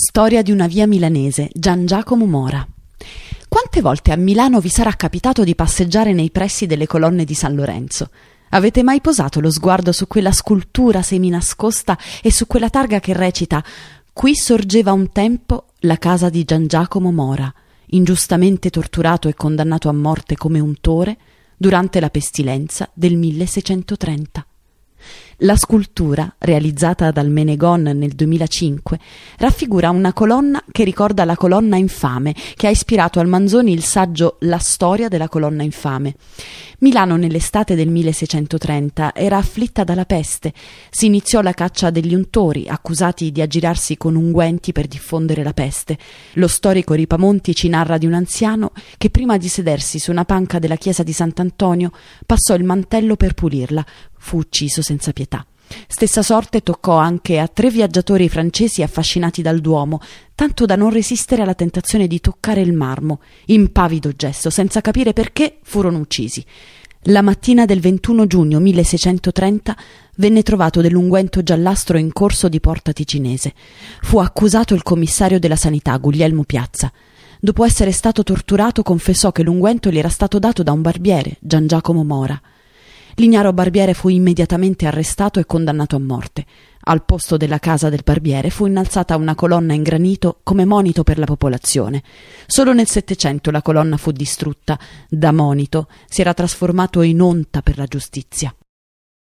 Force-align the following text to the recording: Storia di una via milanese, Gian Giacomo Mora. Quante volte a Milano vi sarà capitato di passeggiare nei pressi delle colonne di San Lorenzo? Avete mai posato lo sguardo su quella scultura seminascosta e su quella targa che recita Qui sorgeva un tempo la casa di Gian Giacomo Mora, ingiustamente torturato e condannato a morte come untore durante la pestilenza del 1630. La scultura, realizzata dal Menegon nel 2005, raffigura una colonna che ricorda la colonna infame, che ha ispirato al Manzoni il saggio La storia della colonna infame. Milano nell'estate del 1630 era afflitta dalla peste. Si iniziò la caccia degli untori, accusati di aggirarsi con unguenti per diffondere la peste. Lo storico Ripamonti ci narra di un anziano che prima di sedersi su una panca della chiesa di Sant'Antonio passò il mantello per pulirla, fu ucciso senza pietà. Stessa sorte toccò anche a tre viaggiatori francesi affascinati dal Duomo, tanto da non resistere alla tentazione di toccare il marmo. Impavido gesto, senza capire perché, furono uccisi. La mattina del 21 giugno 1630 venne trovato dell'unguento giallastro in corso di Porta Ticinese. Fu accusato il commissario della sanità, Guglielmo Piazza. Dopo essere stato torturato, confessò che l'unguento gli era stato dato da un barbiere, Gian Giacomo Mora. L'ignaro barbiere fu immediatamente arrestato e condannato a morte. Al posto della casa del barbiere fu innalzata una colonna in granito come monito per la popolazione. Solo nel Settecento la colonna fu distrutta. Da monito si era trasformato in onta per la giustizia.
Storia 0.00 0.42
di 0.42 0.52
una 0.52 0.68
via 0.68 0.86
milanese, 0.86 1.50
Gian 1.52 1.84
Giacomo 1.84 2.24
Mora. 2.24 2.64
Quante 3.48 3.80
volte 3.80 4.12
a 4.12 4.16
Milano 4.16 4.60
vi 4.60 4.68
sarà 4.68 4.92
capitato 4.92 5.42
di 5.42 5.56
passeggiare 5.56 6.12
nei 6.12 6.30
pressi 6.30 6.66
delle 6.66 6.86
colonne 6.86 7.24
di 7.24 7.34
San 7.34 7.56
Lorenzo? 7.56 8.10
Avete 8.50 8.84
mai 8.84 9.00
posato 9.00 9.40
lo 9.40 9.50
sguardo 9.50 9.90
su 9.90 10.06
quella 10.06 10.30
scultura 10.30 11.02
seminascosta 11.02 11.98
e 12.22 12.30
su 12.30 12.46
quella 12.46 12.70
targa 12.70 13.00
che 13.00 13.12
recita 13.12 13.60
Qui 14.12 14.36
sorgeva 14.36 14.92
un 14.92 15.10
tempo 15.10 15.70
la 15.80 15.96
casa 15.96 16.28
di 16.28 16.44
Gian 16.44 16.68
Giacomo 16.68 17.10
Mora, 17.10 17.52
ingiustamente 17.86 18.70
torturato 18.70 19.26
e 19.26 19.34
condannato 19.34 19.88
a 19.88 19.92
morte 19.92 20.36
come 20.36 20.60
untore 20.60 21.16
durante 21.56 21.98
la 21.98 22.08
pestilenza 22.08 22.88
del 22.94 23.16
1630. 23.16 24.46
La 25.42 25.54
scultura, 25.54 26.34
realizzata 26.36 27.12
dal 27.12 27.30
Menegon 27.30 27.82
nel 27.82 28.10
2005, 28.10 28.98
raffigura 29.36 29.88
una 29.90 30.12
colonna 30.12 30.64
che 30.68 30.82
ricorda 30.82 31.24
la 31.24 31.36
colonna 31.36 31.76
infame, 31.76 32.34
che 32.56 32.66
ha 32.66 32.70
ispirato 32.70 33.20
al 33.20 33.28
Manzoni 33.28 33.72
il 33.72 33.84
saggio 33.84 34.38
La 34.40 34.58
storia 34.58 35.06
della 35.06 35.28
colonna 35.28 35.62
infame. 35.62 36.16
Milano 36.80 37.16
nell'estate 37.16 37.76
del 37.76 37.88
1630 37.88 39.14
era 39.14 39.36
afflitta 39.36 39.84
dalla 39.84 40.06
peste. 40.06 40.52
Si 40.90 41.06
iniziò 41.06 41.40
la 41.40 41.52
caccia 41.52 41.90
degli 41.90 42.14
untori, 42.14 42.66
accusati 42.68 43.30
di 43.30 43.40
aggirarsi 43.40 43.96
con 43.96 44.16
unguenti 44.16 44.72
per 44.72 44.88
diffondere 44.88 45.44
la 45.44 45.52
peste. 45.52 45.98
Lo 46.34 46.48
storico 46.48 46.94
Ripamonti 46.94 47.54
ci 47.54 47.68
narra 47.68 47.96
di 47.96 48.06
un 48.06 48.14
anziano 48.14 48.72
che 48.96 49.10
prima 49.10 49.36
di 49.36 49.46
sedersi 49.46 50.00
su 50.00 50.10
una 50.10 50.24
panca 50.24 50.58
della 50.58 50.76
chiesa 50.76 51.04
di 51.04 51.12
Sant'Antonio 51.12 51.92
passò 52.26 52.54
il 52.54 52.64
mantello 52.64 53.14
per 53.14 53.34
pulirla, 53.34 53.84
fu 54.18 54.38
ucciso 54.38 54.82
senza 54.82 55.12
pietà. 55.12 55.44
Stessa 55.86 56.22
sorte 56.22 56.62
toccò 56.62 56.96
anche 56.96 57.38
a 57.38 57.48
tre 57.48 57.70
viaggiatori 57.70 58.28
francesi 58.28 58.82
affascinati 58.82 59.42
dal 59.42 59.60
Duomo, 59.60 60.00
tanto 60.34 60.64
da 60.64 60.76
non 60.76 60.90
resistere 60.90 61.42
alla 61.42 61.54
tentazione 61.54 62.06
di 62.06 62.20
toccare 62.20 62.60
il 62.60 62.72
marmo. 62.72 63.20
Impavido 63.46 64.12
gesto, 64.12 64.50
senza 64.50 64.80
capire 64.80 65.12
perché, 65.12 65.58
furono 65.62 65.98
uccisi. 65.98 66.44
La 67.02 67.22
mattina 67.22 67.64
del 67.64 67.80
21 67.80 68.26
giugno 68.26 68.58
1630 68.58 69.76
venne 70.16 70.42
trovato 70.42 70.80
dell'unguento 70.80 71.42
giallastro 71.42 71.96
in 71.96 72.12
corso 72.12 72.48
di 72.48 72.60
Porta 72.60 72.92
Ticinese. 72.92 73.54
Fu 74.02 74.18
accusato 74.18 74.74
il 74.74 74.82
commissario 74.82 75.38
della 75.38 75.56
sanità, 75.56 75.96
Guglielmo 75.96 76.44
Piazza. 76.44 76.90
Dopo 77.40 77.64
essere 77.64 77.92
stato 77.92 78.24
torturato, 78.24 78.82
confessò 78.82 79.30
che 79.30 79.44
l'unguento 79.44 79.90
gli 79.90 79.98
era 79.98 80.08
stato 80.08 80.38
dato 80.40 80.62
da 80.64 80.72
un 80.72 80.82
barbiere, 80.82 81.36
Gian 81.40 81.68
Giacomo 81.68 82.02
Mora. 82.02 82.40
L'ignaro 83.18 83.52
barbiere 83.52 83.94
fu 83.94 84.08
immediatamente 84.10 84.86
arrestato 84.86 85.40
e 85.40 85.44
condannato 85.44 85.96
a 85.96 85.98
morte. 85.98 86.46
Al 86.82 87.04
posto 87.04 87.36
della 87.36 87.58
casa 87.58 87.88
del 87.88 88.02
barbiere 88.04 88.48
fu 88.48 88.66
innalzata 88.66 89.16
una 89.16 89.34
colonna 89.34 89.74
in 89.74 89.82
granito 89.82 90.38
come 90.44 90.64
monito 90.64 91.02
per 91.02 91.18
la 91.18 91.26
popolazione. 91.26 92.04
Solo 92.46 92.72
nel 92.72 92.86
Settecento 92.86 93.50
la 93.50 93.60
colonna 93.60 93.96
fu 93.96 94.12
distrutta. 94.12 94.78
Da 95.08 95.32
monito 95.32 95.88
si 96.06 96.20
era 96.20 96.32
trasformato 96.32 97.02
in 97.02 97.20
onta 97.20 97.60
per 97.60 97.76
la 97.76 97.86
giustizia. 97.86 98.54